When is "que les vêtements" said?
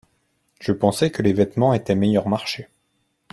1.11-1.75